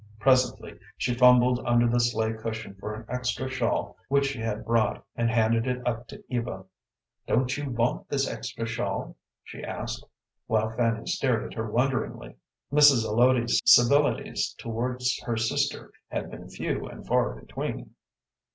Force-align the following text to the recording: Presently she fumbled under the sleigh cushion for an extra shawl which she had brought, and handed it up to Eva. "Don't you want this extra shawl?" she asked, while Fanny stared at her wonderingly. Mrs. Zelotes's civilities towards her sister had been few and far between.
Presently 0.19 0.79
she 0.97 1.13
fumbled 1.13 1.59
under 1.63 1.87
the 1.87 1.99
sleigh 1.99 2.33
cushion 2.33 2.73
for 2.79 2.95
an 2.95 3.05
extra 3.07 3.47
shawl 3.47 3.97
which 4.07 4.25
she 4.25 4.39
had 4.39 4.65
brought, 4.65 5.05
and 5.15 5.29
handed 5.29 5.67
it 5.67 5.85
up 5.87 6.07
to 6.07 6.23
Eva. 6.27 6.65
"Don't 7.27 7.55
you 7.55 7.69
want 7.69 8.09
this 8.09 8.27
extra 8.27 8.65
shawl?" 8.65 9.15
she 9.43 9.63
asked, 9.63 10.03
while 10.47 10.75
Fanny 10.75 11.05
stared 11.05 11.43
at 11.45 11.53
her 11.53 11.69
wonderingly. 11.69 12.35
Mrs. 12.73 13.03
Zelotes's 13.03 13.61
civilities 13.63 14.55
towards 14.57 15.21
her 15.21 15.37
sister 15.37 15.91
had 16.09 16.31
been 16.31 16.49
few 16.49 16.87
and 16.87 17.05
far 17.05 17.35
between. 17.39 17.91